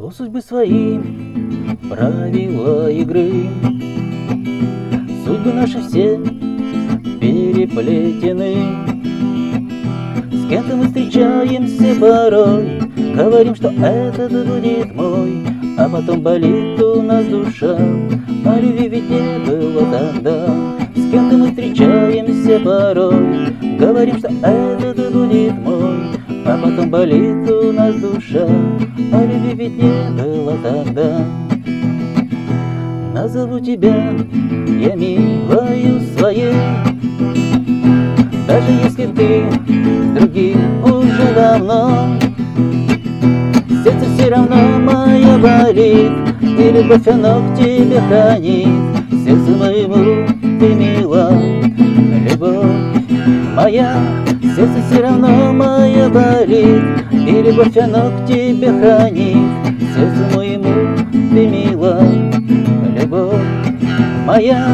[0.00, 0.96] У судьбы свои
[1.90, 3.48] правила игры.
[5.26, 6.16] Судьбы наши все
[7.20, 8.54] переплетены.
[10.30, 12.80] С кем-то мы встречаемся порой
[13.16, 15.44] Говорим, что этот будет мой
[15.76, 17.76] А потом болит у нас душа
[18.46, 20.46] А любви ведь не было тогда.
[20.94, 25.98] С кем-то мы встречаемся порой Говорим, что этот будет мой
[26.46, 28.46] А потом болит у нас душа
[29.10, 31.24] А любви ведь не было тогда.
[33.14, 34.14] Назову тебя
[34.78, 36.54] я милою своей.
[38.46, 39.44] Даже если ты
[40.18, 42.08] другим уже давно
[43.84, 48.68] Сердце все равно мое болит И любовь оно к тебе хранит.
[49.24, 50.26] Сердце моему
[50.58, 51.30] ты мила
[52.30, 52.66] Любовь
[53.54, 53.96] моя
[54.56, 55.52] Сердце все равно
[56.08, 59.36] мое болит И любовь оно к тебе хранит.
[59.94, 62.02] Сердце моему ты мила
[62.98, 63.42] Любовь
[64.26, 64.68] моя.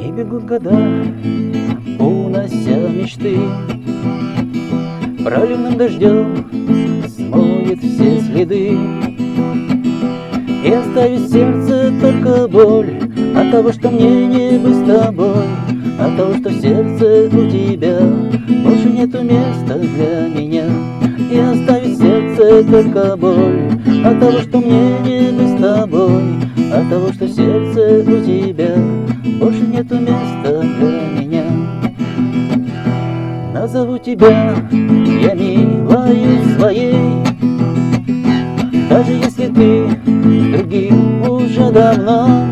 [0.00, 0.70] И бегут года,
[1.98, 3.38] унося мечты.
[5.22, 6.46] Проливным дождем
[7.08, 8.78] смоет все следы
[10.68, 13.00] И оставит сердце только боль
[13.34, 15.46] От того, что мне не быть с тобой
[15.98, 17.98] От того, что сердце у тебя.
[18.64, 20.66] Больше нету места для меня.
[21.30, 26.22] И оставит сердце только боль От того, что мне не быть с тобой
[26.70, 28.74] От того, что сердце у тебя.
[29.40, 31.44] Больше нету места для меня.
[33.54, 37.07] Назову тебя я милою своей
[38.98, 39.86] Даже если ты
[40.50, 42.48] другим уже давно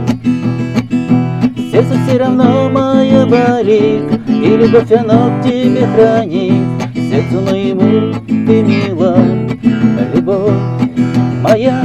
[1.73, 6.63] Сердце все равно мое болит И любовь оно к тебе хранит.
[6.95, 9.19] Сердцу моему ты мила
[10.15, 10.53] Любовь
[11.43, 11.83] моя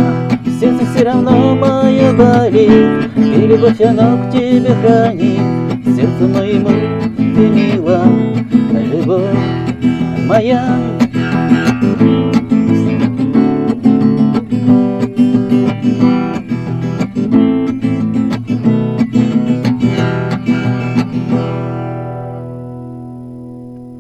[0.60, 5.42] Сердце все равно мое болит И любовь оно к тебе хранит.
[5.86, 6.70] Сердцу моему
[7.18, 8.04] ты мила
[8.94, 9.26] Любовь
[10.28, 10.78] моя